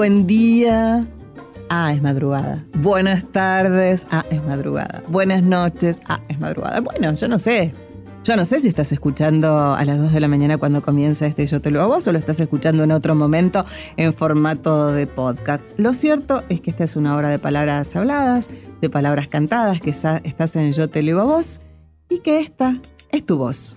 [0.00, 1.06] Buen día.
[1.68, 2.64] Ah, es madrugada.
[2.72, 4.06] Buenas tardes.
[4.10, 5.02] Ah, es madrugada.
[5.08, 6.00] Buenas noches.
[6.08, 6.80] Ah, es madrugada.
[6.80, 7.74] Bueno, yo no sé.
[8.24, 11.46] Yo no sé si estás escuchando a las 2 de la mañana cuando comienza este
[11.46, 13.66] Yo te lo hago o lo estás escuchando en otro momento
[13.98, 15.62] en formato de podcast.
[15.76, 18.48] Lo cierto es que esta es una hora de palabras habladas,
[18.80, 21.60] de palabras cantadas, que estás en Yo te leo a vos
[22.08, 22.80] y que esta
[23.12, 23.76] es tu voz.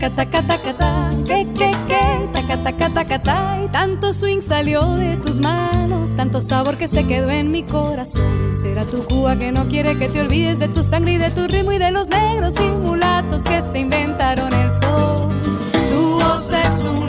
[0.00, 1.44] Taca, taca, taca, ta, que,
[1.86, 2.00] que.
[3.62, 8.56] Y tanto swing salió de tus manos, tanto sabor que se quedó en mi corazón.
[8.56, 11.46] Será tu Cuba que no quiere que te olvides de tu sangre y de tu
[11.46, 15.28] ritmo y de los negros y mulatos que se inventaron el sol.
[15.90, 16.99] Tu voz es una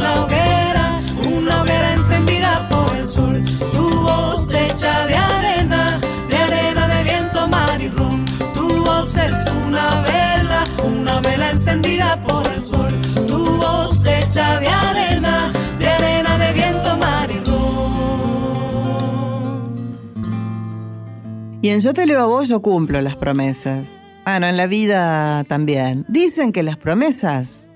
[21.63, 23.88] Y en Yo te leo a vos yo cumplo las promesas.
[24.25, 26.05] Bueno, en la vida también.
[26.07, 27.67] Dicen que las promesas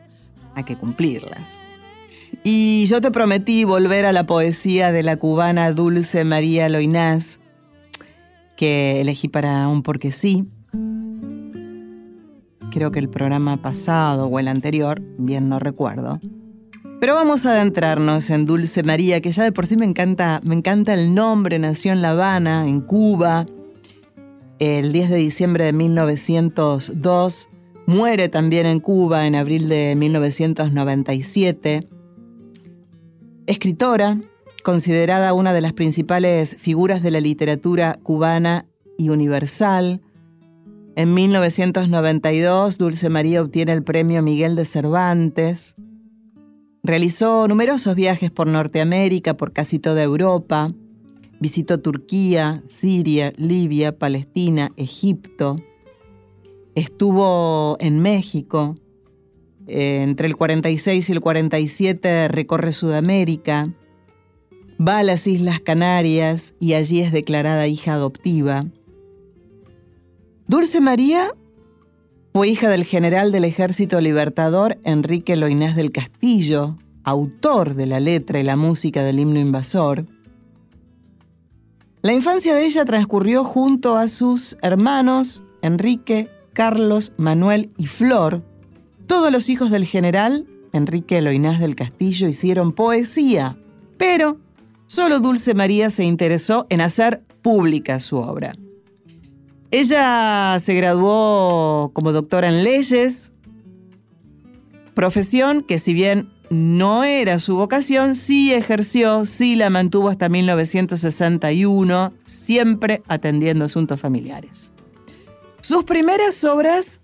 [0.56, 1.62] hay que cumplirlas.
[2.44, 7.40] Y yo te prometí volver a la poesía de la cubana Dulce María Loinás,
[8.58, 10.46] que elegí para un porque sí.
[12.72, 16.20] Creo que el programa pasado o el anterior, bien no recuerdo.
[17.00, 20.56] Pero vamos a adentrarnos en Dulce María, que ya de por sí me encanta, me
[20.56, 23.46] encanta el nombre, nació en La Habana, en Cuba,
[24.60, 27.50] el 10 de diciembre de 1902,
[27.86, 31.88] muere también en Cuba en abril de 1997.
[33.48, 34.20] Escritora,
[34.64, 38.66] considerada una de las principales figuras de la literatura cubana
[38.98, 40.02] y universal.
[40.96, 45.76] En 1992, Dulce María obtiene el premio Miguel de Cervantes.
[46.82, 50.72] Realizó numerosos viajes por Norteamérica, por casi toda Europa.
[51.40, 55.58] Visitó Turquía, Siria, Libia, Palestina, Egipto.
[56.76, 58.76] Estuvo en México.
[59.68, 63.74] Eh, entre el 46 y el 47 recorre Sudamérica.
[64.80, 68.66] Va a las Islas Canarias y allí es declarada hija adoptiva.
[70.48, 71.34] Dulce María
[72.34, 78.40] fue hija del general del Ejército Libertador Enrique Loinás del Castillo, autor de la letra
[78.40, 80.06] y la música del himno invasor.
[82.06, 88.44] La infancia de ella transcurrió junto a sus hermanos Enrique, Carlos, Manuel y Flor.
[89.08, 93.58] Todos los hijos del general, Enrique Loinás del Castillo, hicieron poesía,
[93.98, 94.38] pero
[94.86, 98.54] solo Dulce María se interesó en hacer pública su obra.
[99.72, 103.34] Ella se graduó como doctora en leyes,
[104.94, 112.14] profesión que si bien no era su vocación, sí ejerció, sí la mantuvo hasta 1961,
[112.26, 114.72] siempre atendiendo asuntos familiares.
[115.62, 117.02] Sus primeras obras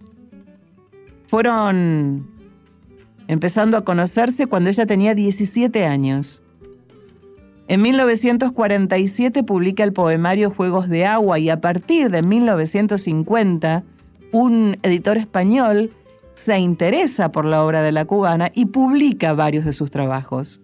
[1.28, 2.30] fueron
[3.28, 6.44] empezando a conocerse cuando ella tenía 17 años.
[7.68, 13.84] En 1947 publica el poemario Juegos de Agua y a partir de 1950
[14.34, 15.92] un editor español
[16.34, 20.62] se interesa por la obra de la cubana y publica varios de sus trabajos.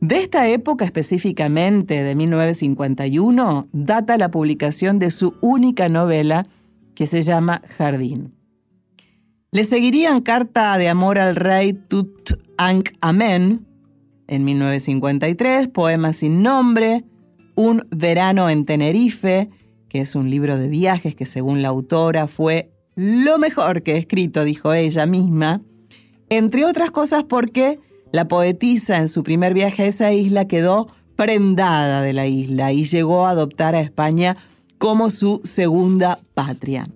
[0.00, 6.46] De esta época específicamente, de 1951, data la publicación de su única novela
[6.94, 8.34] que se llama Jardín.
[9.52, 13.66] Le seguirían Carta de Amor al Rey Tut Ankh Amen
[14.28, 17.04] en 1953, Poema sin nombre,
[17.54, 19.48] Un verano en Tenerife,
[19.88, 23.98] que es un libro de viajes que según la autora fue lo mejor que he
[23.98, 25.60] escrito, dijo ella misma,
[26.30, 27.78] entre otras cosas porque
[28.10, 32.84] la poetisa en su primer viaje a esa isla quedó prendada de la isla y
[32.84, 34.36] llegó a adoptar a España
[34.78, 36.88] como su segunda patria.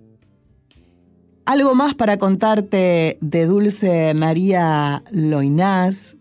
[1.45, 6.17] Algo más para contarte de Dulce María Loinás.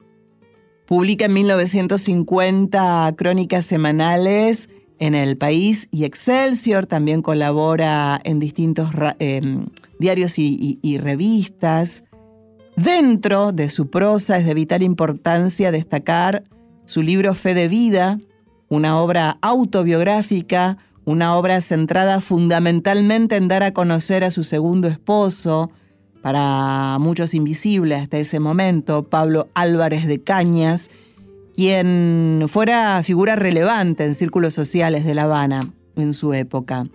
[0.86, 4.68] Publica en 1950 crónicas semanales
[5.00, 6.86] en El País y Excelsior.
[6.86, 9.66] También colabora en distintos em,
[9.98, 12.04] diarios y revistas.
[12.76, 16.44] Dentro de su prosa es de vital importancia destacar
[16.84, 18.18] su libro Fe de Vida,
[18.68, 25.70] una obra autobiográfica, una obra centrada fundamentalmente en dar a conocer a su segundo esposo,
[26.22, 30.90] para muchos invisible hasta ese momento, Pablo Álvarez de Cañas,
[31.60, 35.60] quien fuera figura relevante en círculos sociales de La Habana
[35.94, 36.86] en su época.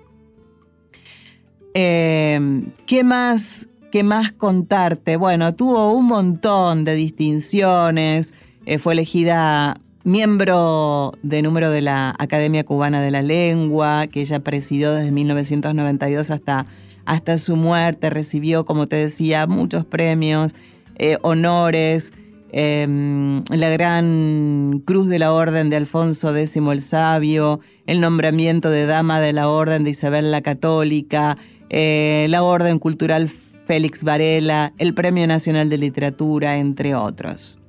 [1.75, 5.17] Eh, ¿Qué más ¿Qué más contarte?
[5.17, 8.33] Bueno, tuvo un montón de distinciones,
[8.65, 14.39] eh, fue elegida miembro de número de la Academia Cubana de la Lengua, que ella
[14.39, 16.65] presidió desde 1992 hasta,
[17.05, 20.55] hasta su muerte, recibió, como te decía, muchos premios,
[20.97, 22.13] eh, honores,
[22.57, 28.85] em, la gran Cruz de la Orden de Alfonso X el Sabio, el nombramiento de
[28.85, 31.37] Dama de la Orden de Isabel la Católica,
[31.69, 33.29] eh, la Orden Cultural
[33.67, 37.59] Félix Varela, el Premio Nacional de Literatura, entre otros.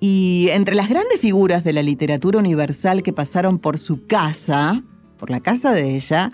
[0.00, 4.82] Y entre las grandes figuras de la literatura universal que pasaron por su casa,
[5.18, 6.32] por la casa de ella,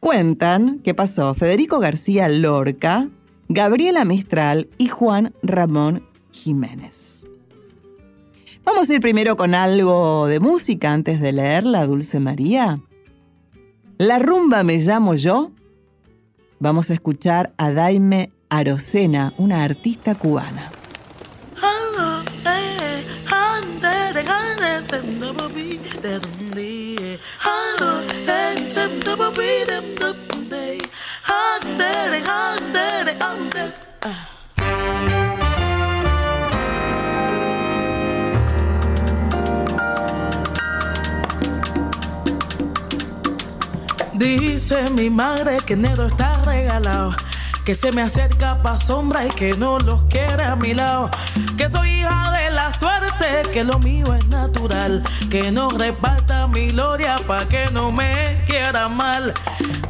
[0.00, 3.08] cuentan que pasó Federico García Lorca,
[3.48, 7.26] Gabriela Mistral y Juan Ramón Jiménez.
[8.64, 12.80] Vamos a ir primero con algo de música antes de leer La Dulce María.
[13.98, 15.52] La rumba me llamo yo
[16.62, 20.70] Vamos a escuchar a Daime Arocena, una artista cubana.
[44.22, 47.12] Dice mi madre que enero está regalado.
[47.64, 51.10] Que se me acerca pa' sombra y que no los quiere a mi lado.
[51.56, 55.02] Que soy hija de la suerte, que lo mío es natural.
[55.28, 59.34] Que no reparta mi gloria pa' que no me quiera mal.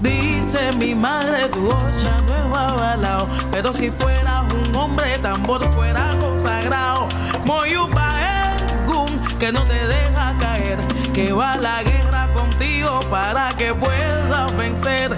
[0.00, 3.29] Dice mi madre, tu ocha no es avalado.
[3.50, 7.06] Pero si fueras un hombre, tambor fuera consagrado.
[7.44, 8.12] Moyupa
[9.43, 10.79] que no te deja caer.
[11.12, 12.12] Que va la guerra
[13.11, 15.17] para que puedas vencer.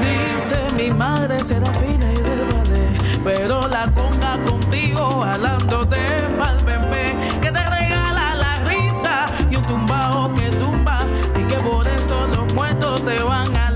[0.00, 5.98] Dice mi madre será fina y del ballet, pero la conga contigo jalándote
[6.38, 11.00] pa'l bebé, que te regala la risa y un tumbao que tumba
[11.36, 13.71] y que por eso los muertos te van a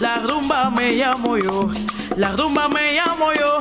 [0.00, 1.68] la rumba me llamo yo,
[2.16, 3.57] la rumba me llamo yo,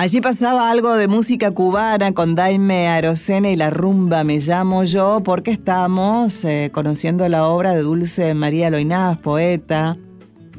[0.00, 5.24] Allí pasaba algo de música cubana con Daime Arocena y la rumba Me llamo yo
[5.24, 9.96] porque estamos eh, conociendo la obra de Dulce María Loinaz, poeta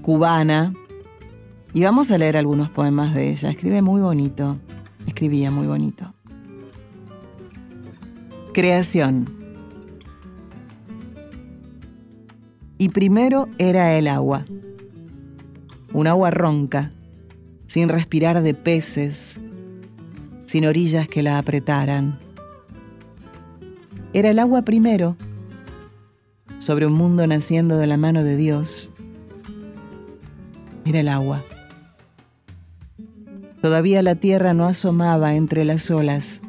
[0.01, 0.73] cubana.
[1.73, 3.51] Y vamos a leer algunos poemas de ella.
[3.51, 4.57] Escribe muy bonito.
[5.07, 6.13] Escribía muy bonito.
[8.53, 9.33] Creación.
[12.77, 14.43] Y primero era el agua.
[15.93, 16.91] Un agua ronca
[17.69, 19.39] sin respirar de peces,
[20.47, 22.17] sin orillas que la apretaran.
[24.11, 25.15] Era el agua primero,
[26.57, 28.91] sobre un mundo naciendo de la mano de Dios.
[30.83, 31.43] Era el agua.
[33.61, 36.41] Todavía la tierra no asomaba entre las olas.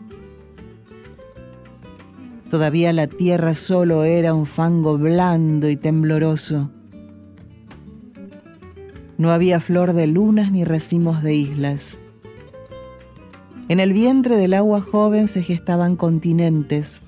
[2.48, 6.70] Todavía la tierra solo era un fango blando y tembloroso.
[9.20, 12.00] No había flor de lunas ni racimos de islas.
[13.68, 17.02] En el vientre del agua joven se gestaban continentes.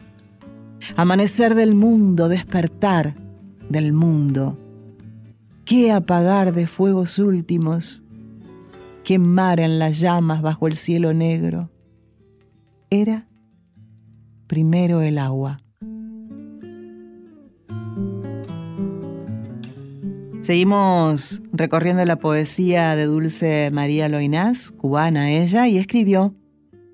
[0.94, 3.14] Amanecer del mundo, despertar
[3.70, 4.58] del mundo.
[5.64, 8.02] ¿Qué apagar de fuegos últimos?
[9.04, 11.70] Quemar en las llamas bajo el cielo negro?
[12.90, 13.26] Era
[14.48, 15.62] primero el agua.
[20.42, 26.34] Seguimos recorriendo la poesía de Dulce María Loinás, cubana ella, y escribió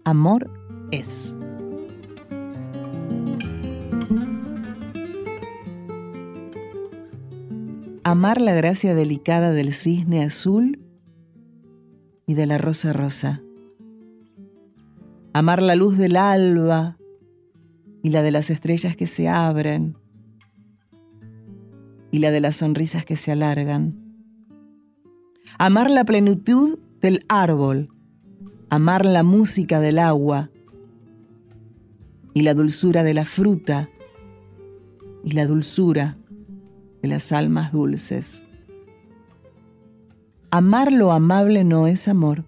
[0.05, 0.51] Amor
[0.91, 1.35] es.
[8.05, 10.81] Amar la gracia delicada del cisne azul
[12.27, 13.43] y de la rosa rosa.
[15.33, 16.99] Amar la luz del alba
[18.03, 19.97] y la de las estrellas que se abren
[22.11, 23.97] y la de las sonrisas que se alargan.
[25.59, 27.91] Amar la plenitud del árbol,
[28.71, 30.51] amar la música del agua
[32.35, 33.89] y la dulzura de la fruta
[35.25, 36.19] y la dulzura
[37.03, 38.45] de las almas dulces.
[40.51, 42.45] Amar lo amable no es amor.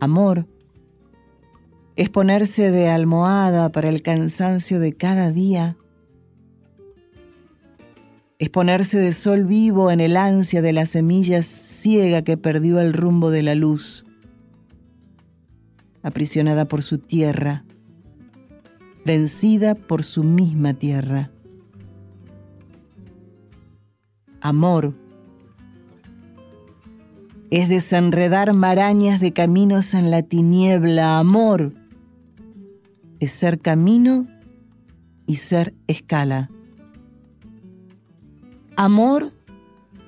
[0.00, 0.46] Amor
[1.96, 5.76] es ponerse de almohada para el cansancio de cada día
[8.42, 12.92] es ponerse de sol vivo en el ansia de la semilla ciega que perdió el
[12.92, 14.04] rumbo de la luz,
[16.02, 17.64] aprisionada por su tierra,
[19.04, 21.30] vencida por su misma tierra.
[24.40, 24.92] Amor
[27.52, 31.20] es desenredar marañas de caminos en la tiniebla.
[31.20, 31.74] Amor
[33.20, 34.26] es ser camino
[35.28, 36.50] y ser escala.
[38.76, 39.32] Amor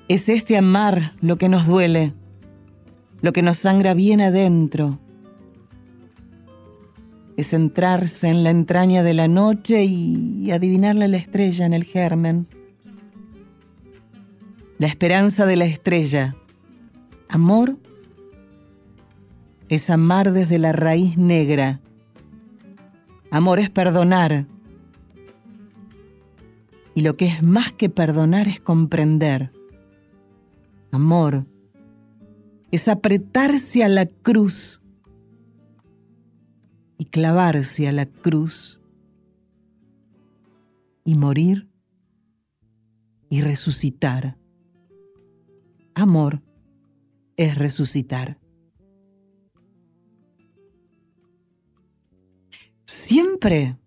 [0.07, 2.13] es este amar lo que nos duele,
[3.21, 4.99] lo que nos sangra bien adentro.
[7.37, 12.47] Es entrarse en la entraña de la noche y adivinarle la estrella en el germen.
[14.79, 16.35] La esperanza de la estrella.
[17.29, 17.77] Amor
[19.69, 21.81] es amar desde la raíz negra.
[23.29, 24.47] Amor es perdonar
[26.95, 29.51] y lo que es más que perdonar es comprender.
[30.91, 31.45] Amor
[32.71, 34.81] es apretarse a la cruz
[36.97, 38.81] y clavarse a la cruz
[41.03, 41.69] y morir
[43.29, 44.37] y resucitar.
[45.93, 46.41] Amor
[47.35, 48.39] es resucitar.
[52.85, 53.77] Siempre,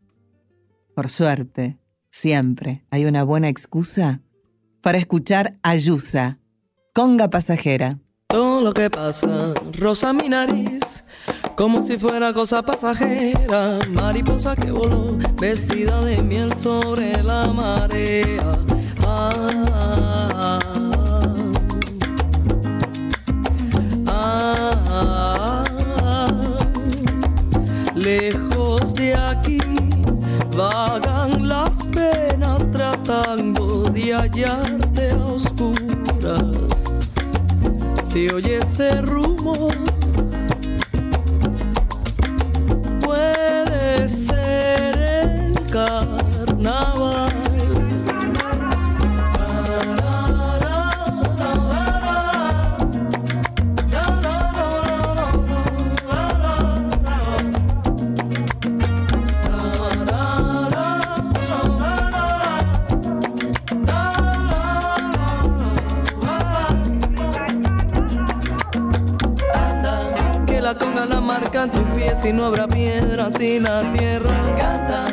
[0.94, 1.78] por suerte,
[2.10, 4.20] Siempre hay una buena excusa
[4.80, 6.38] para escuchar Ayusa,
[6.94, 7.98] conga pasajera.
[8.28, 11.04] Todo lo que pasa rosa mi nariz,
[11.56, 13.78] como si fuera cosa pasajera.
[13.90, 18.52] Mariposa que voló, vestida de miel sobre la marea.
[19.06, 20.58] Ah,
[24.06, 25.64] ah,
[26.06, 26.34] ah,
[27.94, 29.58] lejos de aquí
[30.56, 31.17] vagan
[31.48, 36.84] las penas tratando de hallarte a oscuras.
[38.02, 39.72] Si oye ese rumor,
[43.00, 47.27] puede ser el carnaval.
[72.20, 75.06] Si no habrá piedra si la tierra canta.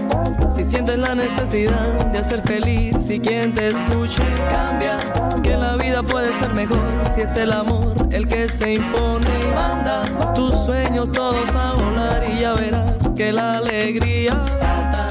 [0.49, 4.97] Si sientes la necesidad de hacer feliz y quien te escuche cambia,
[5.43, 9.27] que la vida puede ser mejor si es el amor el que se impone.
[9.53, 15.04] Manda tus sueños todos a volar y ya verás que la alegría salta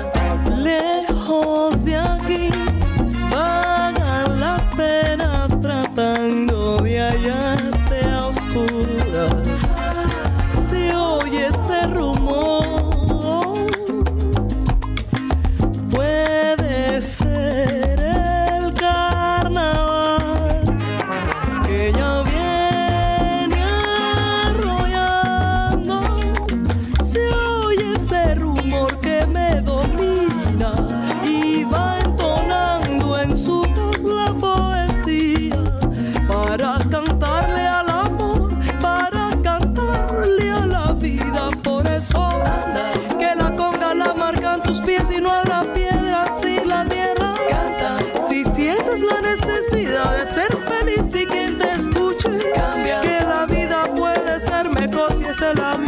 [51.35, 55.84] quien te escuche cambia, que la vida puede ser mejor si es el amor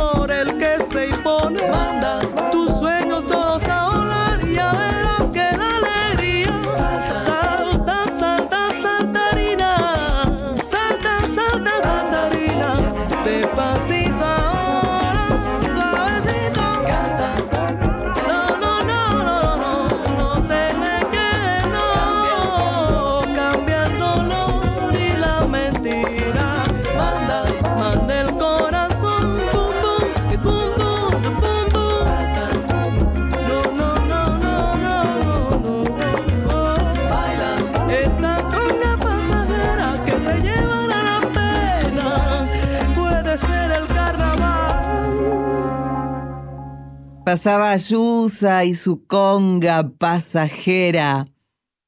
[47.27, 51.27] Pasaba Ayusa y su conga pasajera.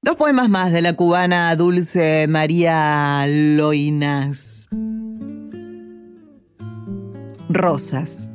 [0.02, 4.66] Dos poemas más de la cubana Dulce María Loinas.
[7.48, 8.32] Rosas.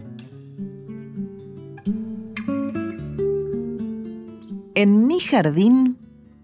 [4.73, 5.97] En mi jardín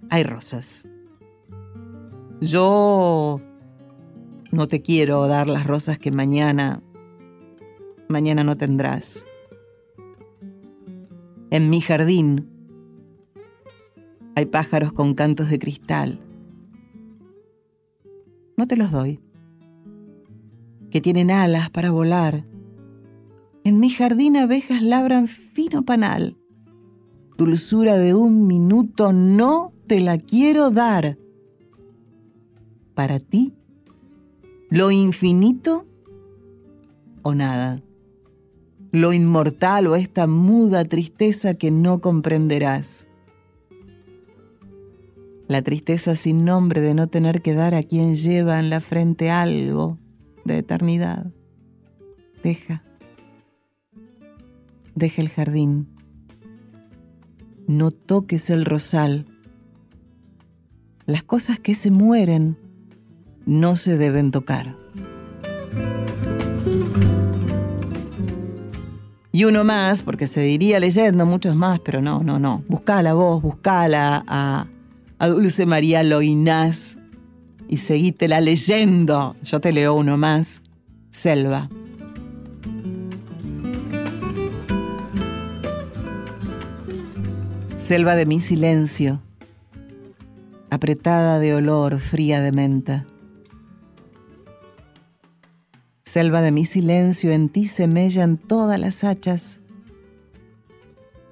[0.10, 0.90] hay rosas.
[2.42, 3.40] Yo
[4.52, 6.82] no te quiero dar las rosas que mañana,
[8.10, 9.26] mañana no tendrás.
[11.52, 12.48] En mi jardín
[14.36, 16.20] hay pájaros con cantos de cristal.
[18.56, 19.20] No te los doy.
[20.92, 22.46] Que tienen alas para volar.
[23.64, 26.38] En mi jardín abejas labran fino panal.
[27.36, 31.18] Dulzura de un minuto no te la quiero dar.
[32.94, 33.54] Para ti,
[34.70, 35.88] lo infinito
[37.24, 37.82] o nada
[38.92, 43.08] lo inmortal o esta muda tristeza que no comprenderás.
[45.48, 49.32] La tristeza sin nombre de no tener que dar a quien lleva en la frente
[49.32, 49.98] algo
[50.46, 51.32] de eternidad.
[52.44, 52.84] Deja.
[54.96, 55.88] Deja el jardín.
[57.68, 59.26] No toques el rosal.
[61.06, 62.58] Las cosas que se mueren
[63.46, 64.76] no se deben tocar.
[69.32, 72.64] Y uno más, porque se diría leyendo muchos más, pero no, no, no.
[72.68, 74.68] Buscala vos, buscala a,
[75.20, 76.98] a Dulce María Loinás
[77.68, 79.36] y seguítela leyendo.
[79.44, 80.64] Yo te leo uno más.
[81.12, 81.70] Selva.
[87.78, 89.20] Selva de mi silencio,
[90.70, 93.08] apretada de olor, fría de menta.
[96.10, 99.62] Selva de mi silencio, en ti se mellan todas las hachas,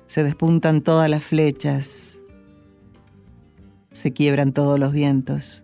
[0.06, 2.22] se despuntan todas las flechas,
[3.92, 5.64] se quiebran todos los vientos.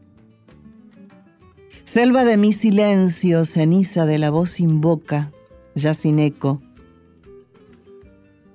[1.84, 5.32] Selva de mi silencio, ceniza de la voz sin boca,
[5.76, 6.64] ya sin eco.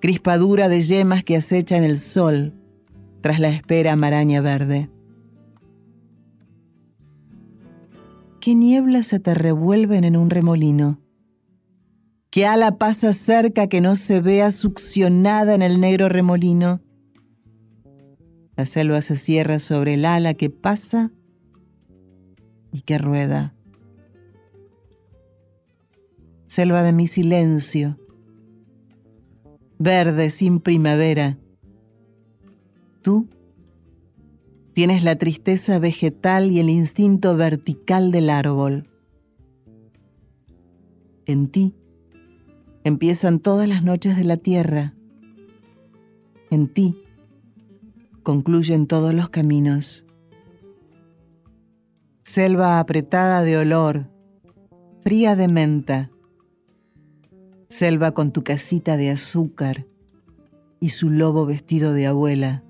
[0.00, 2.52] Crispadura de yemas que acechan el sol
[3.20, 4.90] tras la espera maraña verde.
[8.40, 11.00] ¿Qué nieblas se te revuelven en un remolino?
[12.30, 16.80] ¿Qué ala pasa cerca que no se vea succionada en el negro remolino?
[18.56, 21.10] La selva se cierra sobre el ala que pasa
[22.70, 23.54] y que rueda.
[26.46, 27.98] Selva de mi silencio,
[29.78, 31.38] verde sin primavera.
[33.02, 33.28] Tú
[34.78, 38.88] tienes la tristeza vegetal y el instinto vertical del árbol.
[41.26, 41.74] En ti,
[42.84, 44.94] empiezan todas las noches de la tierra.
[46.52, 46.96] En ti
[48.22, 50.06] concluyen todos los caminos.
[52.22, 54.08] Selva apretada de olor,
[55.00, 56.12] fría de menta.
[57.68, 59.88] Selva con tu casita de azúcar
[60.78, 62.62] y su lobo vestido de abuela.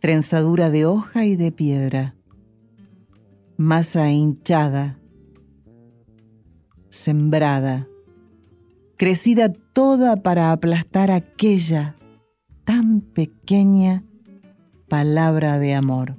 [0.00, 2.14] Trenzadura de hoja y de piedra.
[3.58, 4.98] Masa hinchada.
[6.88, 7.86] Sembrada.
[8.96, 11.96] Crecida toda para aplastar aquella
[12.64, 14.02] tan pequeña
[14.88, 16.16] palabra de amor.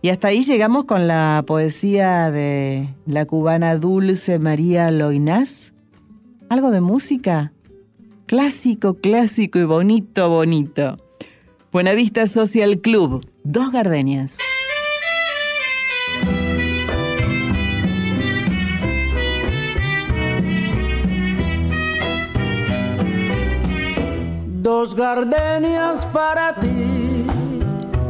[0.00, 5.74] Y hasta ahí llegamos con la poesía de la cubana Dulce María Loinás.
[6.48, 7.52] ¿Algo de música?
[8.32, 10.96] Clásico, clásico y bonito, bonito.
[11.70, 14.38] Buenavista Social Club, dos gardenias.
[24.62, 27.26] Dos gardenias para ti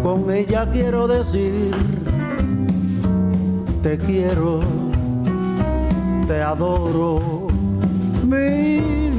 [0.05, 1.73] con ella quiero decir,
[3.83, 4.61] te quiero,
[6.29, 7.49] te adoro,
[8.25, 9.12] mi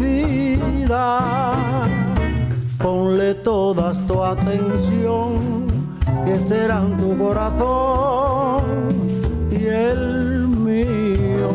[2.78, 5.68] Ponle toda tu atención,
[6.26, 8.62] que serán tu corazón
[9.50, 11.50] y el mío.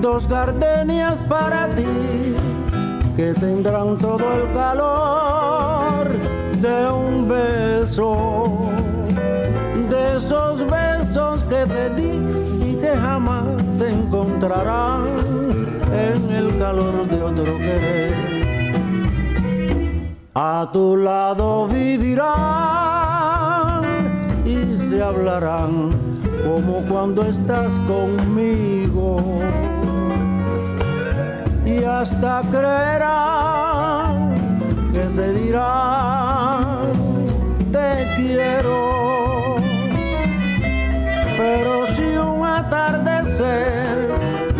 [0.00, 2.36] Dos gardenias para ti,
[3.16, 6.08] que tendrán todo el calor
[6.60, 8.70] de un beso,
[9.90, 13.46] de esos besos que te di y que jamás
[13.78, 15.25] te encontrarán
[16.74, 18.12] de otro querer.
[20.34, 22.24] A tu lado vivirán
[24.44, 25.92] y se hablarán
[26.44, 29.22] como cuando estás conmigo.
[31.64, 34.34] Y hasta creerán
[34.92, 36.80] que se dirá
[37.70, 39.54] te quiero.
[41.38, 44.05] Pero si un atardecer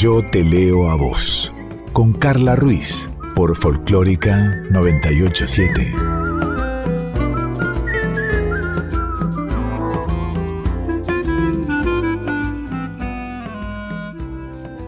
[0.00, 1.52] Yo te leo a vos,
[1.92, 5.92] con Carla Ruiz, por Folclórica 987.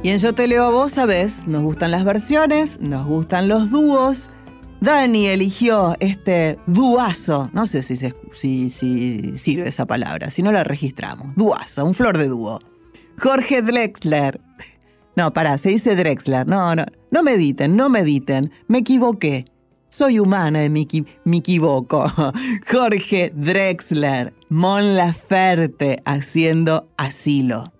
[0.04, 3.68] Y en Yo te leo a vos, sabes, nos gustan las versiones, nos gustan los
[3.68, 4.30] dúos.
[4.80, 10.62] Dani eligió este duazo, no sé si, si, si sirve esa palabra, si no la
[10.62, 11.34] registramos.
[11.34, 12.60] Duazo, un flor de dúo.
[13.18, 14.40] Jorge Drexler.
[15.20, 16.46] No, pará, se dice Drexler.
[16.46, 18.50] No, no, no mediten, no mediten.
[18.68, 19.44] Me equivoqué.
[19.90, 20.86] Soy humana y me,
[21.24, 22.10] me equivoco.
[22.66, 27.70] Jorge Drexler, Mon Laferte haciendo asilo.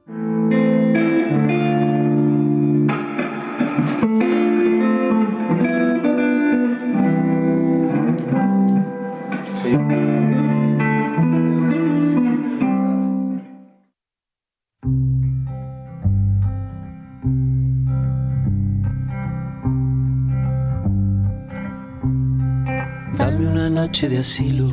[23.70, 24.68] Noche de asilo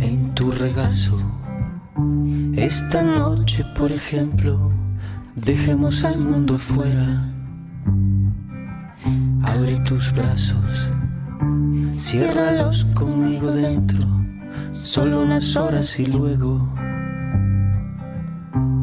[0.00, 1.16] en tu regazo.
[2.56, 4.72] Esta noche, por ejemplo,
[5.36, 7.32] dejemos al mundo fuera.
[9.42, 10.92] Abre tus brazos,
[11.94, 14.04] ciérralos conmigo dentro,
[14.72, 16.74] solo unas horas y luego,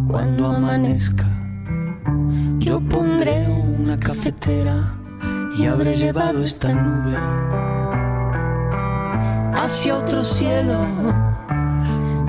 [0.07, 1.27] cuando amanezca,
[2.59, 3.47] yo pondré
[3.79, 4.95] una cafetera
[5.57, 7.64] y habré llevado esta nube
[9.65, 10.85] hacia otro cielo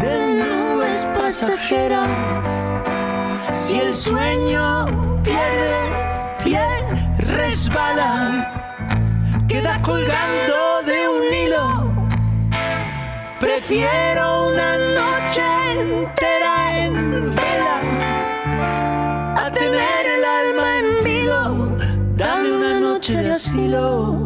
[0.00, 2.08] de nubes pasajeras.
[3.52, 5.82] Si el sueño pierde
[6.42, 6.66] pie,
[7.18, 8.10] resbala,
[9.48, 11.66] queda colgando de un hilo.
[13.38, 15.42] Prefiero una noche
[15.78, 17.78] entera en vela
[19.36, 21.76] a tener el alma en filo.
[22.16, 24.25] Dame una noche de asilo.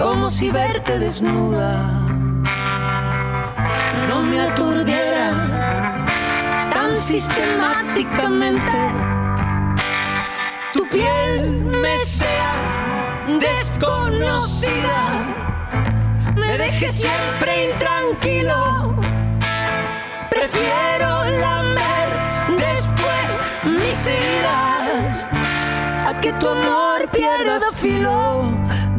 [0.00, 1.86] como si verte desnuda
[4.08, 5.28] no me aturdiera
[6.72, 8.78] tan sistemáticamente.
[10.72, 12.54] Tu piel me sea
[13.38, 15.26] desconocida,
[16.34, 18.94] me deje siempre intranquilo.
[20.30, 22.08] Prefiero lamer
[22.56, 25.28] después mis heridas
[26.08, 28.58] a que tu amor pierda filo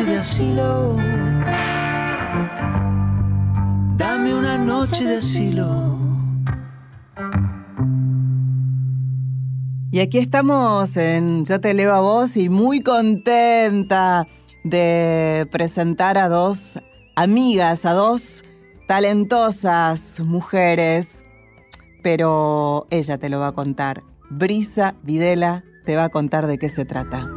[0.00, 0.96] Noche de asilo.
[3.96, 5.98] Dame una noche de asilo.
[9.92, 14.26] Y aquí estamos en Yo te leo a vos y muy contenta
[14.64, 16.78] de presentar a dos
[17.16, 18.44] amigas, a dos
[18.86, 21.24] talentosas mujeres,
[22.02, 24.02] pero ella te lo va a contar.
[24.30, 27.28] Brisa Videla te va a contar de qué se trata.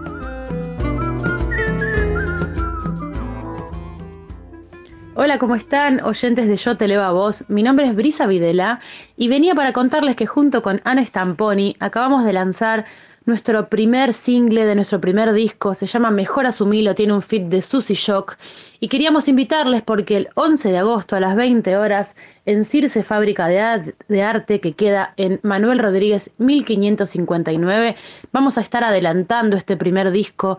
[5.15, 6.03] Hola, ¿cómo están?
[6.03, 7.45] Oyentes de Yo Te Leo a Vos.
[7.47, 8.79] Mi nombre es Brisa Videla
[9.15, 12.85] y venía para contarles que junto con Ana Stamponi acabamos de lanzar
[13.25, 15.75] nuestro primer single de nuestro primer disco.
[15.75, 18.37] Se llama Mejor Asumilo, tiene un fit de Susy Shock.
[18.79, 22.15] Y queríamos invitarles porque el 11 de agosto a las 20 horas
[22.47, 27.95] en Circe Fábrica de, de Arte, que queda en Manuel Rodríguez 1559,
[28.31, 30.57] vamos a estar adelantando este primer disco.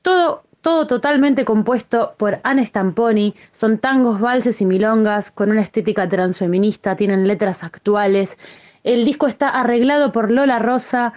[0.00, 6.08] Todo todo totalmente compuesto por Anne Stamponi, son tangos, valses y milongas con una estética
[6.08, 8.38] transfeminista, tienen letras actuales.
[8.82, 11.12] El disco está arreglado por Lola Rosa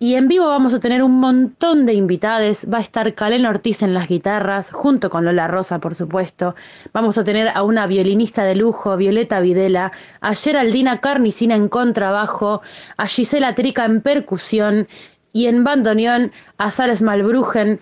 [0.00, 2.66] y en vivo vamos a tener un montón de invitades.
[2.72, 6.56] Va a estar Calen Ortiz en las guitarras, junto con Lola Rosa, por supuesto.
[6.92, 12.62] Vamos a tener a una violinista de lujo, Violeta Videla, a Geraldina Carnicina en contrabajo,
[12.96, 14.88] a Gisela Trica en percusión
[15.32, 17.78] y en bandoneón a Sara Malbrujen.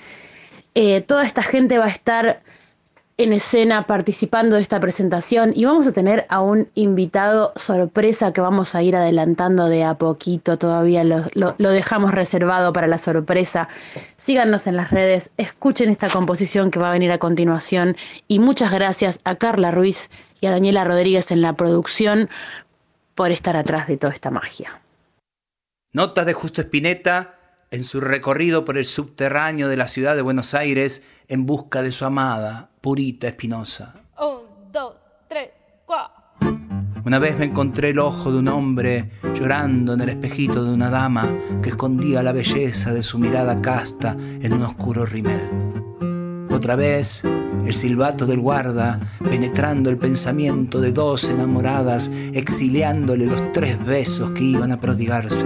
[0.78, 2.42] Eh, toda esta gente va a estar
[3.16, 8.42] en escena participando de esta presentación y vamos a tener a un invitado sorpresa que
[8.42, 13.68] vamos a ir adelantando de a poquito, todavía lo, dejamos reservado para la sorpresa.
[14.18, 17.96] Síganos en las redes, escuchen esta composición que va a venir a continuación
[18.28, 20.10] y muchas gracias a Carla Ruiz
[20.42, 22.28] y a Daniela Rodríguez en la producción
[23.14, 24.78] por estar atrás de toda esta magia.
[25.94, 27.35] Nota de Justo Espineta
[27.70, 31.92] en su recorrido por el subterráneo de la ciudad de Buenos Aires en busca de
[31.92, 33.94] su amada, Purita Espinosa.
[34.18, 34.94] Un, dos,
[35.28, 35.50] tres,
[35.84, 36.24] cuatro.
[37.04, 40.90] Una vez me encontré el ojo de un hombre llorando en el espejito de una
[40.90, 41.28] dama
[41.62, 45.40] que escondía la belleza de su mirada casta en un oscuro rimel.
[46.50, 53.84] Otra vez el silbato del guarda, penetrando el pensamiento de dos enamoradas, exiliándole los tres
[53.84, 55.44] besos que iban a prodigarse.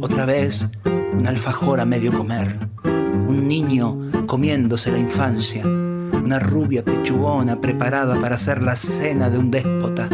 [0.00, 0.68] Otra vez
[1.12, 8.36] un alfajor a medio comer, un niño comiéndose la infancia, una rubia pechugona preparada para
[8.36, 10.08] hacer la cena de un déspota,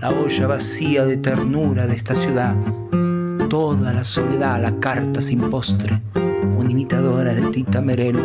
[0.00, 2.54] la olla vacía de ternura de esta ciudad,
[3.48, 6.02] toda la soledad, la carta sin postre,
[6.58, 8.22] una imitadora de Tita Merelo,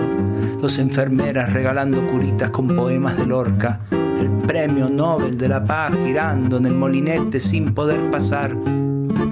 [0.59, 6.57] dos enfermeras regalando curitas con poemas de Lorca, el premio Nobel de la Paz girando
[6.57, 8.55] en el molinete sin poder pasar,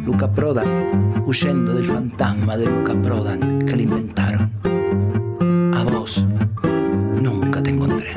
[0.09, 4.49] Luca Prodan huyendo del fantasma de Luca Prodan que le inventaron.
[5.71, 6.25] A vos
[7.21, 8.15] nunca te encontré.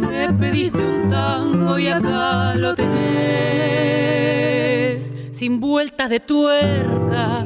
[0.00, 2.94] Me pediste un tango y acá lo tenés,
[5.30, 7.44] sin vueltas de tuerca,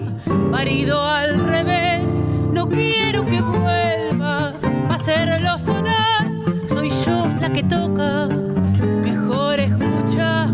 [0.53, 2.21] marido al revés.
[2.53, 6.31] No quiero que vuelvas a hacerlo sonar,
[6.69, 8.29] soy yo la que toca.
[9.03, 10.47] Mejor escucha,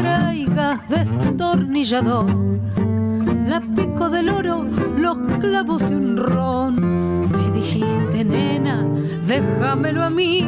[0.00, 2.26] traigas destornillador,
[3.46, 4.64] la pico del oro,
[4.96, 7.30] los clavos y un ron.
[7.30, 8.86] Me dijiste, nena,
[9.26, 10.46] déjamelo a mí.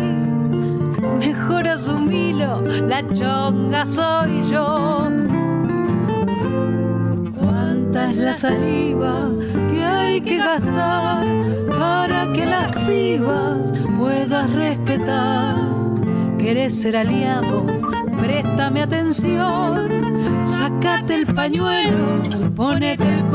[1.19, 5.09] Mejor asumilo, la chonga soy yo.
[7.39, 9.31] Cuánta es la saliva
[9.71, 11.25] que hay que gastar
[11.79, 15.57] para que las pibas puedas respetar.
[16.39, 17.67] Querés ser aliado,
[18.19, 19.89] préstame atención.
[20.47, 23.27] Sacate el pañuelo, ponete el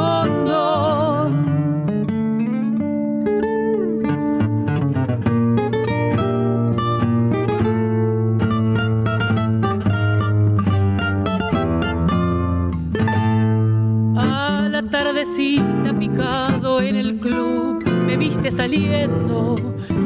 [14.92, 19.56] tardecita picado en el club, me viste saliendo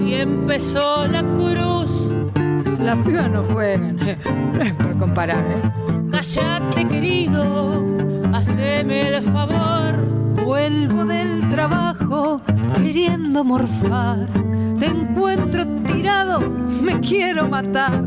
[0.06, 1.95] y empezó la cruz.
[2.86, 3.96] Las pibas no juegan,
[4.54, 5.72] no es por comparar, ¿eh?
[6.12, 7.84] Cállate querido,
[8.32, 9.96] haceme el favor.
[10.46, 12.40] Vuelvo del trabajo
[12.78, 14.28] queriendo morfar.
[14.78, 16.40] Te encuentro tirado,
[16.84, 18.04] me quiero matar.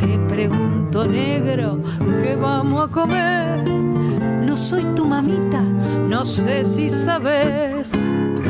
[0.00, 1.78] Te pregunto, negro,
[2.20, 3.62] ¿qué vamos a comer?
[3.64, 7.92] No soy tu mamita, no sé si sabes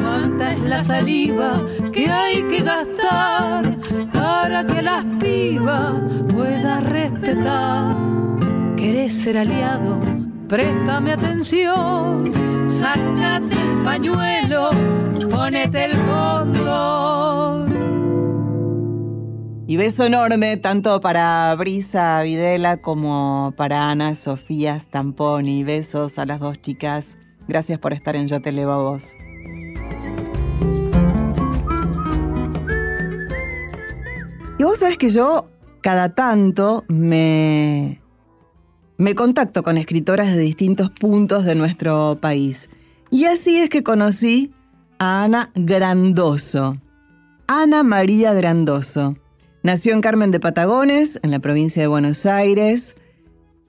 [0.05, 3.78] cuánta es la saliva que hay que gastar
[4.12, 5.94] para que las pibas
[6.32, 7.96] pueda respetar.
[8.76, 9.98] ¿Querés ser aliado?
[10.48, 12.22] Préstame atención,
[12.66, 14.70] sácate el pañuelo,
[15.30, 17.64] ponete el cóndor.
[19.66, 25.64] Y beso enorme tanto para Brisa Videla como para Ana Sofía Stamponi.
[25.64, 27.16] Besos a las dos chicas.
[27.48, 29.16] Gracias por estar en Yo Te Levo a Vos.
[34.64, 35.50] Y vos sabés que yo
[35.82, 38.00] cada tanto me,
[38.96, 42.70] me contacto con escritoras de distintos puntos de nuestro país.
[43.10, 44.54] Y así es que conocí
[44.98, 46.78] a Ana Grandoso.
[47.46, 49.18] Ana María Grandoso.
[49.62, 52.96] Nació en Carmen de Patagones, en la provincia de Buenos Aires.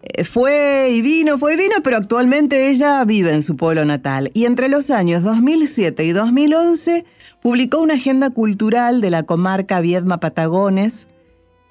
[0.01, 4.31] Eh, Fue y vino, fue y vino, pero actualmente ella vive en su pueblo natal.
[4.33, 7.05] Y entre los años 2007 y 2011
[7.45, 11.07] publicó una agenda cultural de la comarca Viedma Patagones,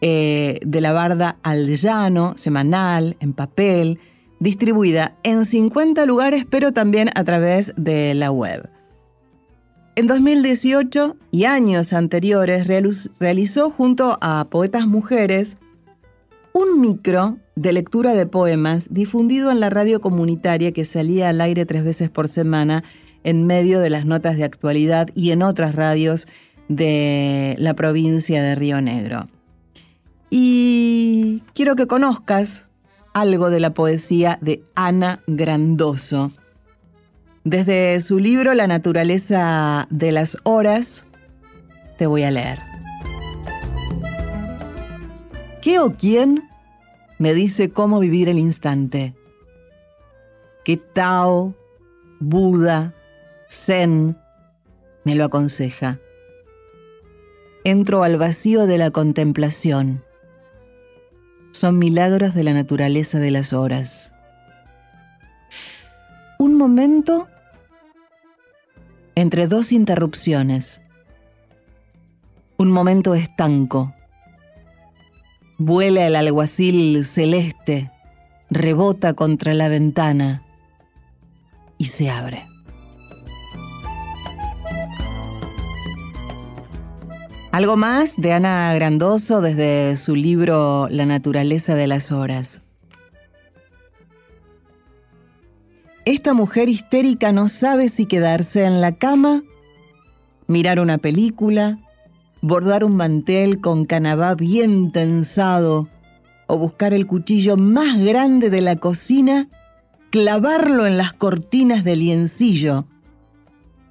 [0.01, 3.99] eh, de la Barda al Llano, semanal, en papel,
[4.39, 8.71] distribuida en 50 lugares, pero también a través de la web.
[9.97, 15.59] En 2018 y años anteriores realiz- realizó junto a poetas mujeres
[16.53, 21.67] un micro de lectura de poemas difundido en la radio comunitaria que salía al aire
[21.67, 22.85] tres veces por semana
[23.25, 26.29] en medio de las notas de actualidad y en otras radios
[26.69, 29.29] de la provincia de Río Negro.
[30.31, 32.69] Y quiero que conozcas
[33.13, 36.33] algo de la poesía de Ana Grandoso.
[37.45, 41.07] Desde su libro La naturaleza de las horas,
[41.99, 42.59] te voy a leer.
[45.63, 46.43] ¿Qué o quién
[47.19, 49.15] me dice cómo vivir el instante?
[50.65, 51.55] ¿Qué Tao,
[52.19, 52.95] Buda,
[53.49, 54.17] Zen
[55.05, 55.99] me lo aconseja?
[57.65, 60.05] Entro al vacío de la contemplación.
[61.53, 64.15] Son milagros de la naturaleza de las horas.
[66.39, 67.29] Un momento
[69.15, 70.83] entre dos interrupciones.
[72.57, 73.95] Un momento estanco.
[75.59, 77.91] Vuela el alguacil celeste,
[78.51, 80.43] rebota contra la ventana
[81.79, 82.47] y se abre.
[87.55, 92.63] Algo más de Ana Grandoso desde su libro La naturaleza de las horas.
[96.05, 99.45] Esta mujer histérica no sabe si quedarse en la cama,
[100.49, 101.79] mirar una película,
[102.43, 105.89] bordar un mantel con canabá bien tensado
[106.49, 109.49] o buscar el cuchillo más grande de la cocina,
[110.11, 112.89] clavarlo en las cortinas del liencillo,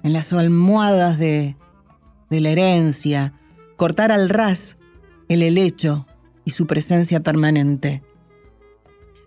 [0.02, 1.56] en las almohadas de,
[2.28, 3.32] de la herencia,
[3.76, 4.76] cortar al ras
[5.28, 6.06] el helecho
[6.44, 8.02] y su presencia permanente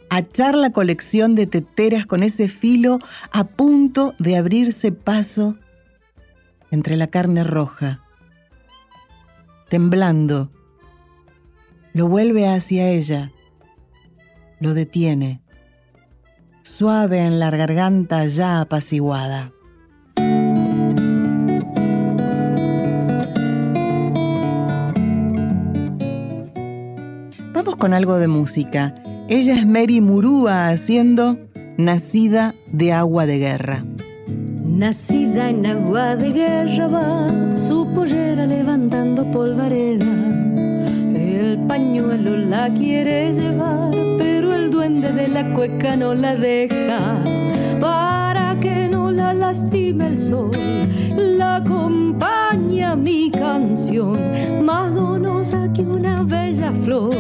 [0.09, 2.99] achar la colección de teteras con ese filo
[3.31, 5.57] a punto de abrirse paso
[6.71, 8.03] entre la carne roja.
[9.69, 10.51] Temblando,
[11.93, 13.31] lo vuelve hacia ella,
[14.59, 15.41] lo detiene,
[16.63, 19.51] suave en la garganta ya apaciguada.
[27.77, 28.95] Con algo de música.
[29.29, 31.37] Ella es Mary Murúa haciendo
[31.77, 33.85] Nacida de agua de guerra.
[34.63, 40.05] Nacida en agua de guerra va su pollera levantando polvareda.
[41.13, 47.23] El pañuelo la quiere llevar, pero el duende de la cueca no la deja.
[47.79, 48.26] No
[49.27, 50.51] la lastime el sol,
[51.17, 54.19] la acompaña mi canción,
[54.63, 57.13] más donosa que una bella flor.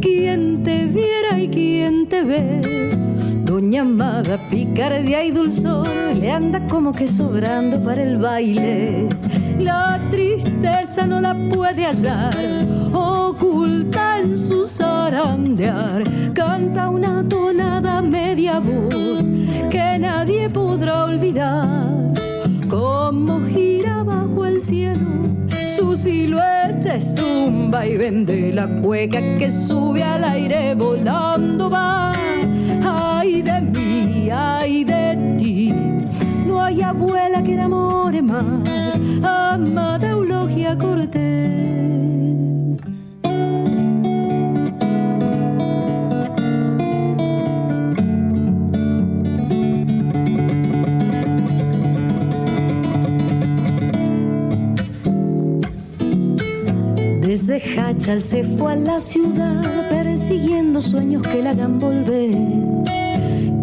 [0.00, 2.92] Quien te viera y quien te ve.
[3.44, 5.88] Doña Amada, picardía y dulzor,
[6.18, 9.08] le anda como que sobrando para el baile.
[9.58, 12.34] La tristeza no la puede hallar,
[13.32, 16.04] oculta en su zarandear.
[16.34, 19.30] Canta una tonada media voz
[19.70, 22.12] que nadie podrá olvidar.
[22.68, 25.06] Como gira bajo el cielo,
[25.76, 32.12] su silueta es un vaivén de la cueca que sube al aire volando va.
[32.84, 35.72] Ay de mí, ay de ti,
[36.46, 41.21] no hay abuela que enamore más, amada Eulogia Cortés.
[57.32, 62.36] Desde Hachal se fue a la ciudad persiguiendo sueños que la hagan volver.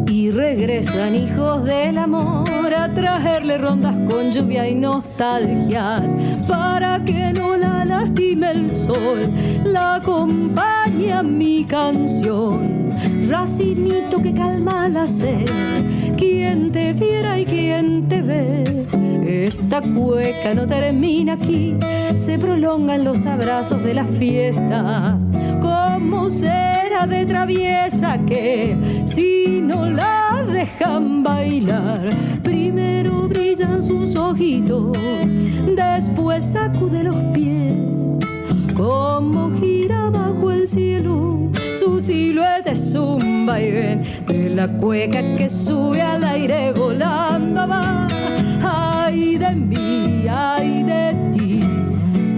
[0.08, 6.16] Y regresan hijos del amor a traerle rondas con lluvia y nostalgias
[6.48, 9.32] para que no la lastime el sol.
[9.66, 12.79] La acompaña mi canción,
[13.30, 15.46] racinito que calma la sed.
[16.18, 18.88] Quien te viera y quien te ve.
[19.30, 21.76] Esta cueca no termina aquí,
[22.16, 25.18] se prolongan los abrazos de la fiesta.
[25.62, 32.10] Como será de traviesa que si no la dejan bailar,
[32.44, 34.98] primero brillan sus ojitos,
[35.76, 38.40] después sacude los pies.
[38.80, 46.02] Como gira bajo el cielo, su silueta es un vaivén de la cueca que sube
[46.02, 48.08] al aire volando va
[48.64, 51.62] ay de mí, ay de ti.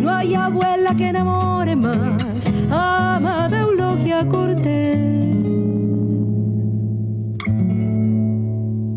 [0.02, 5.36] No hay abuela que enamore más, amada Eulogia Cortés.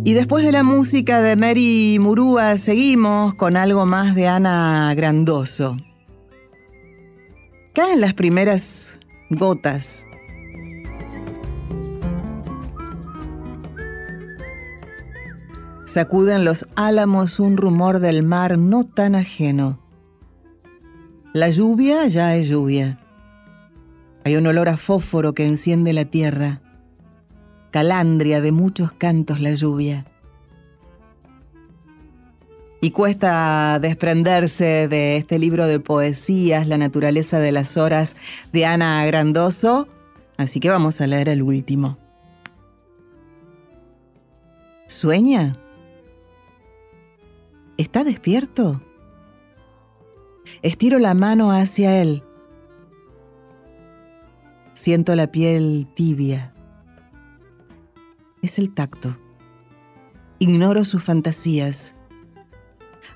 [0.02, 5.76] Y después de la música de Mary Murúa, seguimos con algo más de Ana Grandoso.
[7.74, 8.98] Caen las primeras
[9.30, 10.06] gotas
[15.94, 19.78] Sacuden los álamos un rumor del mar no tan ajeno.
[21.32, 22.98] La lluvia ya es lluvia.
[24.24, 26.62] Hay un olor a fósforo que enciende la tierra.
[27.70, 30.04] Calandria de muchos cantos la lluvia.
[32.84, 38.14] Y cuesta desprenderse de este libro de poesías, La naturaleza de las horas,
[38.52, 39.88] de Ana Grandoso,
[40.36, 41.96] así que vamos a leer el último.
[44.86, 45.56] ¿Sueña?
[47.78, 48.82] ¿Está despierto?
[50.60, 52.22] Estiro la mano hacia él.
[54.74, 56.52] Siento la piel tibia.
[58.42, 59.16] Es el tacto.
[60.38, 61.96] Ignoro sus fantasías.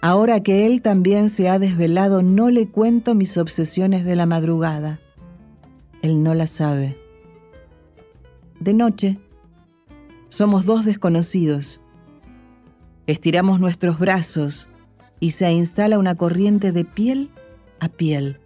[0.01, 5.01] Ahora que él también se ha desvelado, no le cuento mis obsesiones de la madrugada.
[6.03, 6.96] Él no las sabe.
[8.61, 9.18] De noche,
[10.28, 11.80] somos dos desconocidos
[13.09, 14.68] Estiramos nuestros brazos
[15.18, 17.30] y se instala una corriente de piel
[17.80, 18.38] a piel.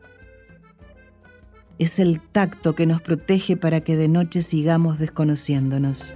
[1.81, 6.15] Es el tacto que nos protege para que de noche sigamos desconociéndonos.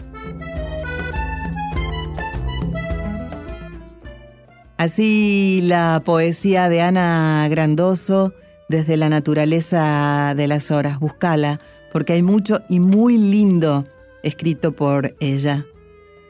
[4.77, 8.35] Así la poesía de Ana Grandoso
[8.69, 11.01] desde la naturaleza de las horas.
[11.01, 11.61] Buscala,
[11.93, 13.87] porque hay mucho y muy lindo
[14.23, 15.65] escrito por ella.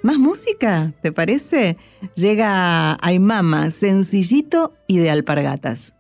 [0.03, 0.93] ¿Más música?
[1.03, 1.77] ¿Te parece?
[2.15, 5.95] Llega Aymama, sencillito y de alpargatas.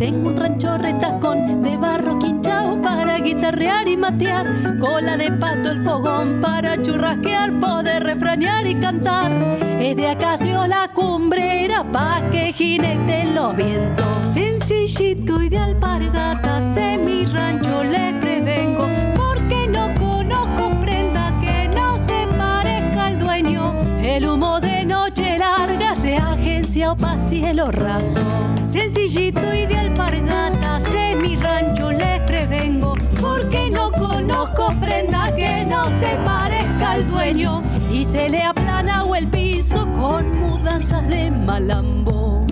[0.00, 4.78] Tengo un rancho retacón de barro quinchao para guitarrear y matear.
[4.78, 9.30] Cola de pato el fogón para churrasquear, poder refranear y cantar.
[9.78, 14.32] Es de acacio la cumbrera pa' que jineten los vientos.
[14.32, 18.88] Sencillito y de alpargatas en mi rancho le prevengo.
[19.14, 23.74] Porque no conozco prenda que no se parezca al dueño.
[24.02, 25.79] El humo de noche larga
[26.20, 28.20] agencia o cielo raso.
[28.62, 32.94] Sencillito y de alpargatas en mi rancho les prevengo.
[33.20, 37.62] Porque no conozco prenda que no se parezca al dueño.
[37.92, 42.46] Y se le aplana o el piso con mudanzas de malambo.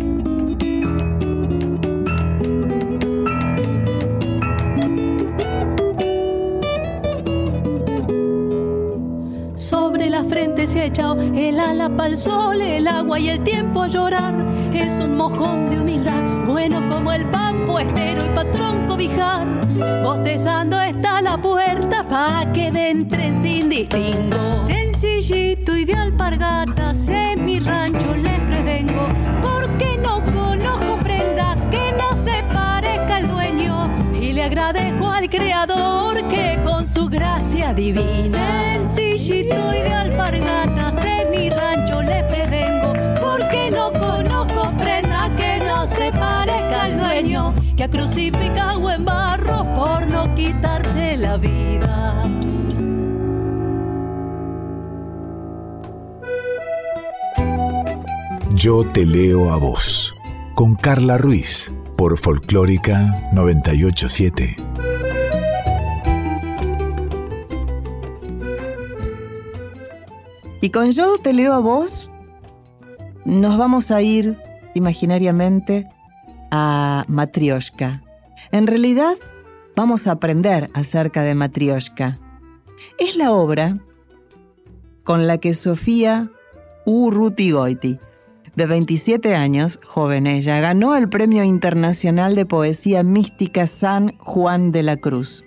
[10.67, 14.35] Se ha echado el ala para el sol, el agua y el tiempo a llorar.
[14.73, 19.47] Es un mojón de humildad, bueno como el pan puestero y patrón cobijar.
[20.03, 24.61] Bostezando está la puerta pa' que de entre sin distingo.
[24.61, 29.07] Sencillito y de alpargatas en mi rancho les prevengo,
[29.43, 30.88] porque no conozco
[34.49, 38.83] agradezco al creador que con su gracia divina.
[38.83, 45.87] Sencillito y de alpargatas en mi rancho les prevengo, porque no conozco prenda que no
[45.87, 52.23] se parezca al dueño, que ha crucificado en barro por no quitarte la vida.
[58.55, 60.15] Yo te leo a vos,
[60.55, 64.57] con Carla Ruiz, por Folclórica 987.
[70.61, 72.09] Y con Yo te leo a vos,
[73.25, 74.39] nos vamos a ir
[74.75, 75.89] imaginariamente
[76.53, 78.05] a Matrioshka.
[78.53, 79.17] En realidad,
[79.75, 82.21] vamos a aprender acerca de Matrioshka.
[82.99, 83.77] Es la obra
[85.03, 86.31] con la que Sofía
[86.87, 87.99] Urrutigoiti,
[88.57, 94.83] de 27 años, joven ella, ganó el Premio Internacional de Poesía Mística San Juan de
[94.83, 95.45] la Cruz.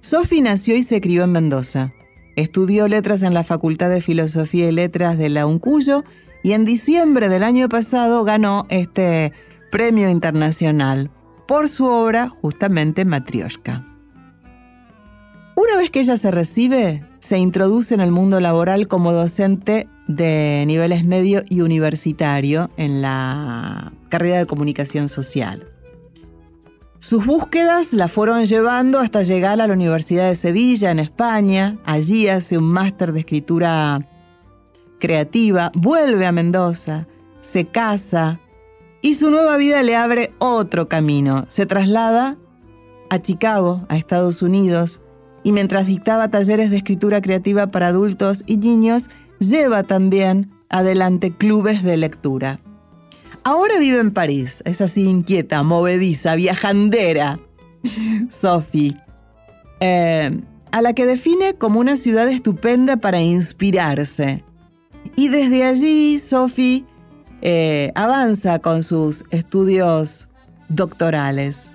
[0.00, 1.92] Sofi nació y se crió en Mendoza.
[2.36, 6.04] Estudió letras en la Facultad de Filosofía y Letras de la UNCUYO
[6.42, 9.32] y en diciembre del año pasado ganó este
[9.70, 11.10] premio internacional
[11.46, 13.86] por su obra justamente Matrioshka.
[15.54, 20.64] Una vez que ella se recibe, se introduce en el mundo laboral como docente de
[20.66, 25.68] niveles medio y universitario en la carrera de comunicación social.
[26.98, 31.76] Sus búsquedas la fueron llevando hasta llegar a la Universidad de Sevilla, en España.
[31.84, 34.06] Allí hace un máster de escritura
[35.00, 37.08] creativa, vuelve a Mendoza,
[37.40, 38.38] se casa
[39.02, 41.44] y su nueva vida le abre otro camino.
[41.48, 42.38] Se traslada
[43.10, 45.00] a Chicago, a Estados Unidos,
[45.42, 49.10] y mientras dictaba talleres de escritura creativa para adultos y niños,
[49.42, 52.60] lleva también adelante clubes de lectura.
[53.44, 57.40] Ahora vive en París, es así inquieta, movediza, viajandera.
[58.30, 58.96] Sophie,
[59.80, 60.40] eh,
[60.70, 64.44] a la que define como una ciudad estupenda para inspirarse.
[65.16, 66.84] Y desde allí, Sophie
[67.42, 70.28] eh, avanza con sus estudios
[70.68, 71.72] doctorales.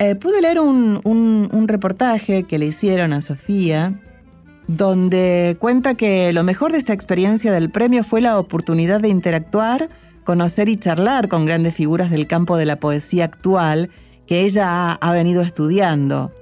[0.00, 3.94] Eh, pude leer un, un reportaje que le hicieron a Sofía
[4.68, 9.88] donde cuenta que lo mejor de esta experiencia del premio fue la oportunidad de interactuar,
[10.24, 13.90] conocer y charlar con grandes figuras del campo de la poesía actual
[14.26, 16.32] que ella ha, venido estudiando,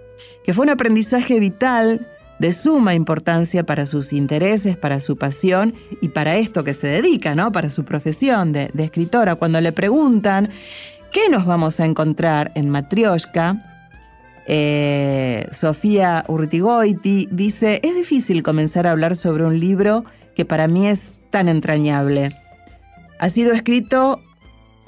[0.44, 2.08] que fue un aprendizaje vital
[2.40, 7.36] de suma importancia para sus intereses, para su pasión y para esto que se dedica,
[7.36, 7.52] ¿no?
[7.52, 9.36] Para su profesión de, de escritora.
[9.36, 10.50] Cuando le preguntan
[11.12, 13.75] qué nos vamos a encontrar en Matrioshka,
[14.46, 20.86] eh, Sofía Urtigoiti dice, es difícil comenzar a hablar sobre un libro que para mí
[20.86, 22.36] es tan entrañable.
[23.18, 24.20] Ha sido escrito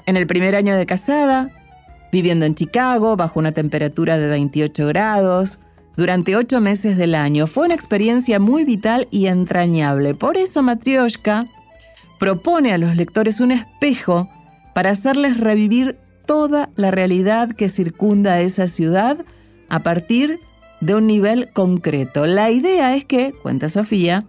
[0.05, 1.49] en el primer año de casada,
[2.11, 5.59] viviendo en Chicago bajo una temperatura de 28 grados,
[5.99, 7.45] durante ocho meses del año.
[7.45, 10.15] Fue una experiencia muy vital y entrañable.
[10.15, 11.47] Por eso Matryoshka
[12.17, 14.29] propone a los lectores un espejo
[14.73, 19.25] para hacerles revivir toda la realidad que circunda esa ciudad
[19.69, 20.39] a partir
[20.81, 22.25] de un nivel concreto.
[22.25, 24.25] La idea es que, cuenta Sofía,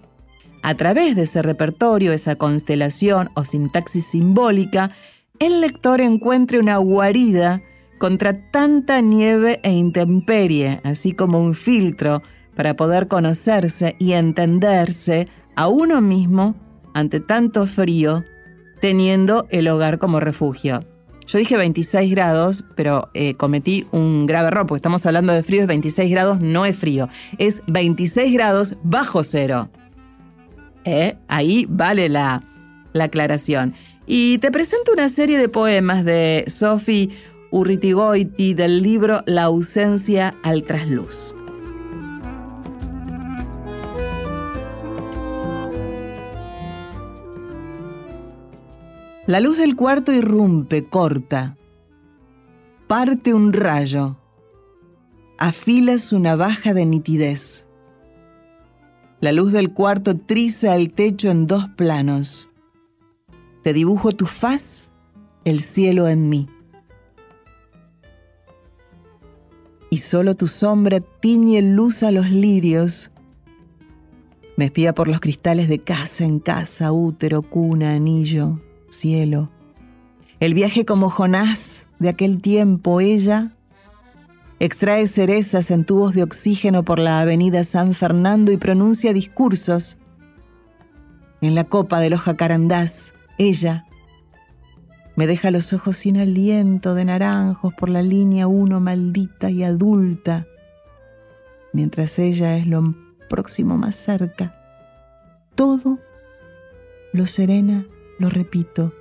[0.62, 4.90] a través de ese repertorio, esa constelación o sintaxis simbólica,
[5.38, 7.62] el lector encuentre una guarida
[7.98, 12.22] contra tanta nieve e intemperie, así como un filtro
[12.56, 16.54] para poder conocerse y entenderse a uno mismo
[16.94, 18.24] ante tanto frío,
[18.80, 20.84] teniendo el hogar como refugio.
[21.30, 25.60] Yo dije 26 grados, pero eh, cometí un grave error, porque estamos hablando de frío,
[25.60, 27.08] es 26 grados, no es frío,
[27.38, 29.70] es 26 grados bajo cero.
[30.84, 32.42] Eh, ahí vale la,
[32.92, 33.74] la aclaración.
[34.08, 37.10] Y te presento una serie de poemas de Sophie
[37.52, 41.32] Urritigoiti del libro La ausencia al trasluz.
[49.30, 51.56] La luz del cuarto irrumpe, corta,
[52.88, 54.16] parte un rayo,
[55.38, 57.68] afila su navaja de nitidez.
[59.20, 62.50] La luz del cuarto triza el techo en dos planos.
[63.62, 64.90] Te dibujo tu faz,
[65.44, 66.48] el cielo en mí.
[69.90, 73.12] y solo tu sombra tiñe luz a los lirios.
[74.56, 78.60] Me espía por los cristales de casa en casa, útero, cuna, anillo,
[78.90, 79.50] cielo.
[80.40, 83.52] El viaje como Jonás de aquel tiempo, ella
[84.58, 89.98] extrae cerezas en tubos de oxígeno por la avenida San Fernando y pronuncia discursos.
[91.40, 93.84] En la copa de los jacarandás, ella
[95.16, 100.46] me deja los ojos sin aliento de naranjos por la línea uno maldita y adulta,
[101.72, 102.94] mientras ella es lo
[103.28, 104.54] próximo más cerca.
[105.54, 105.98] Todo
[107.12, 107.86] lo serena,
[108.20, 108.94] lo repito.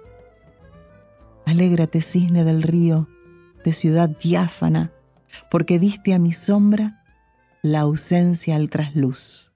[1.46, 3.08] Alégrate, cisne del río,
[3.64, 4.92] de ciudad diáfana,
[5.52, 7.04] porque diste a mi sombra
[7.62, 9.54] la ausencia al trasluz.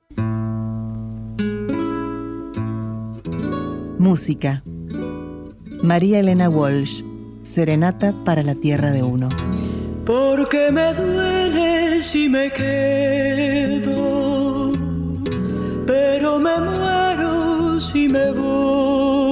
[3.97, 4.63] Música
[5.83, 7.03] María Elena Walsh,
[7.41, 9.27] Serenata para la Tierra de Uno.
[10.05, 13.91] Porque me duele si me quedo,
[15.85, 19.22] pero me muero si me voy.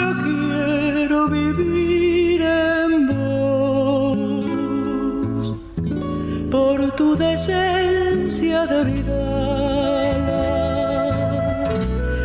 [0.00, 4.36] Yo quiero vivir en vos.
[6.50, 9.20] Por tu deseo de vida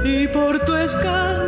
[0.04, 1.45] y por tu escándalo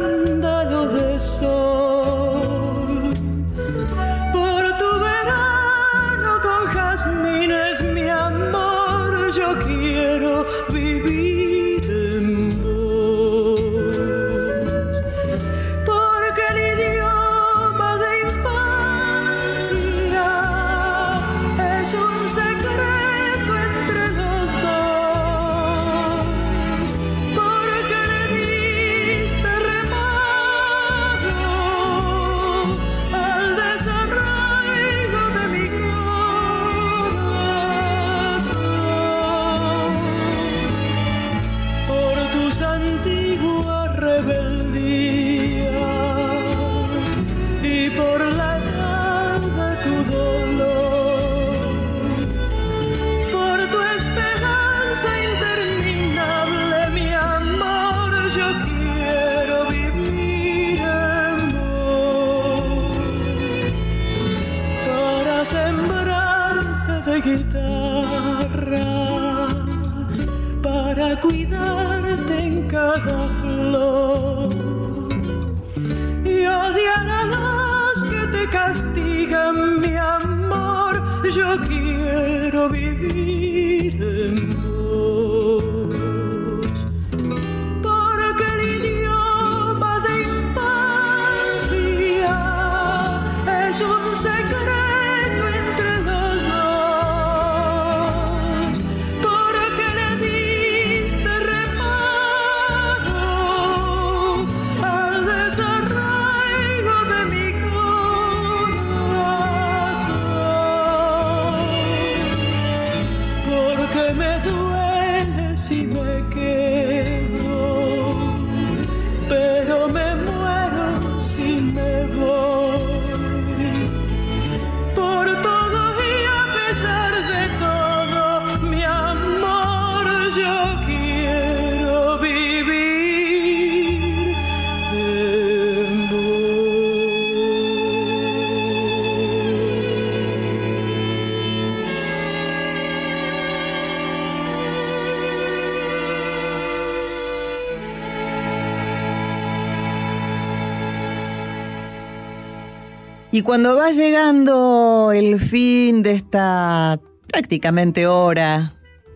[153.38, 158.74] Y cuando va llegando el fin de esta prácticamente hora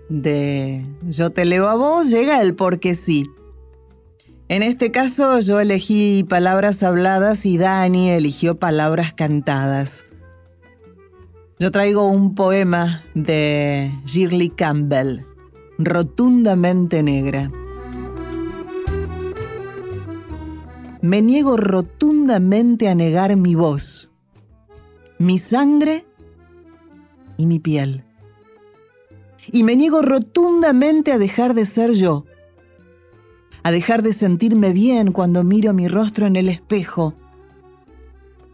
[0.09, 3.25] de Yo te leo a vos, llega el porque sí.
[4.47, 10.05] En este caso yo elegí palabras habladas y Dani eligió palabras cantadas.
[11.57, 15.21] Yo traigo un poema de Shirley Campbell,
[15.79, 17.49] Rotundamente Negra.
[21.01, 24.10] Me niego rotundamente a negar mi voz,
[25.21, 26.05] mi sangre
[27.37, 28.03] y mi piel.
[29.51, 32.25] Y me niego rotundamente a dejar de ser yo,
[33.63, 37.13] a dejar de sentirme bien cuando miro mi rostro en el espejo,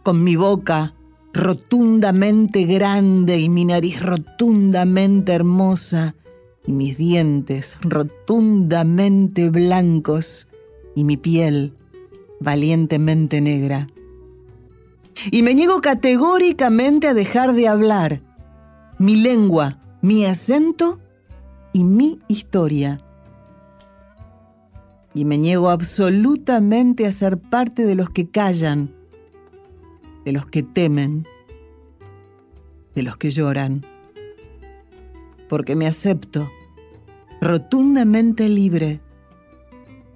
[0.02, 0.94] con mi boca
[1.32, 6.14] rotundamente grande y mi nariz rotundamente hermosa
[6.66, 10.48] y mis dientes rotundamente blancos
[10.94, 11.74] y mi piel
[12.40, 13.88] valientemente negra.
[15.30, 18.22] Y me niego categóricamente a dejar de hablar
[18.98, 21.00] mi lengua, mi acento
[21.72, 23.00] y mi historia.
[25.14, 28.94] Y me niego absolutamente a ser parte de los que callan,
[30.24, 31.26] de los que temen,
[32.94, 33.84] de los que lloran.
[35.48, 36.50] Porque me acepto
[37.40, 39.00] rotundamente libre,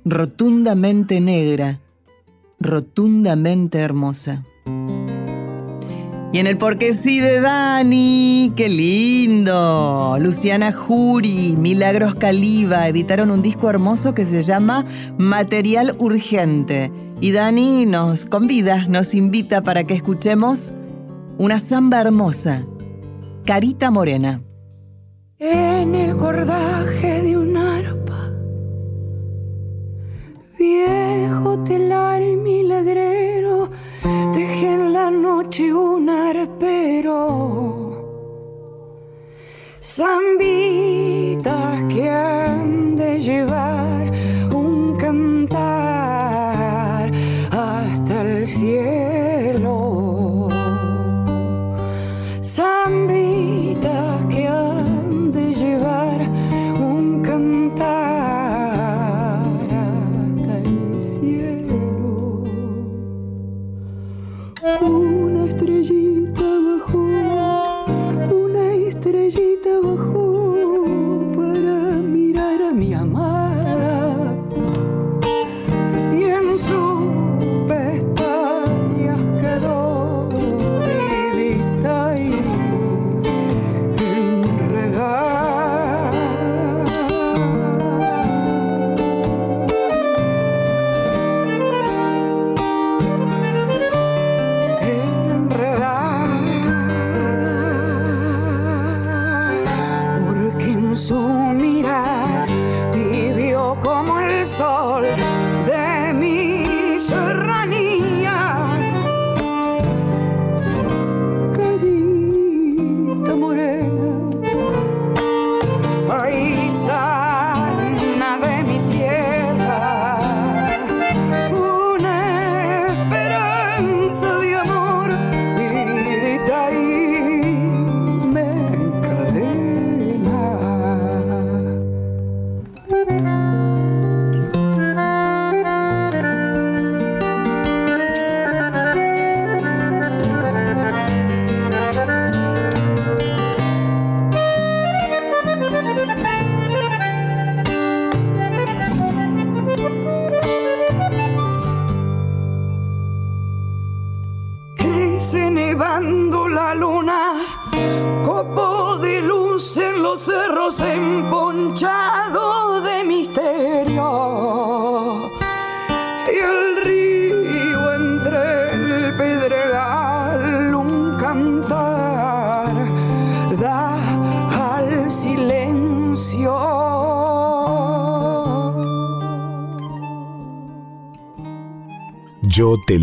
[0.05, 1.81] rotundamente negra,
[2.61, 4.45] rotundamente hermosa.
[4.65, 10.17] Y en el porque sí de Dani, qué lindo.
[10.19, 14.87] Luciana Jury, Milagros Caliba editaron un disco hermoso que se llama
[15.19, 16.91] Material Urgente.
[17.21, 20.73] Y Dani nos convida, nos invita para que escuchemos
[21.37, 22.65] una samba hermosa,
[23.45, 24.43] Carita Morena.
[25.39, 28.33] En el cordaje de un arpa,
[30.59, 33.69] viejo telar milagrero
[34.33, 37.21] Dejé en la noche un arpero.
[39.81, 41.45] Zambitas
[41.85, 43.92] que han de llevar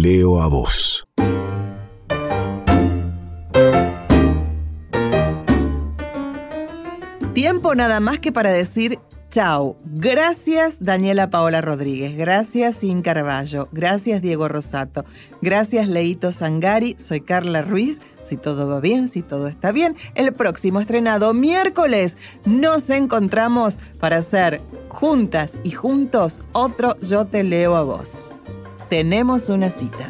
[0.09, 1.05] leo a vos.
[7.33, 8.99] Tiempo nada más que para decir
[9.29, 9.77] chao.
[9.85, 15.05] Gracias Daniela Paola Rodríguez, gracias Sin Carballo, gracias Diego Rosato,
[15.43, 18.01] gracias Leito Sangari, soy Carla Ruiz.
[18.23, 24.17] Si todo va bien, si todo está bien, el próximo estrenado miércoles nos encontramos para
[24.17, 28.38] hacer juntas y juntos otro Yo te leo a vos.
[28.89, 30.09] Tenemos una cita.